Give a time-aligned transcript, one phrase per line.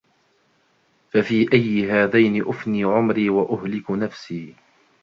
[1.11, 4.55] فَفِي أَيِّ هَذَيْنِ أُفْنِي عُمْرِي وَأُهْلِكُ نَفْسِي